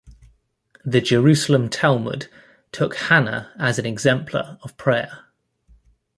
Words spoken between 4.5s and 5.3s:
of prayer.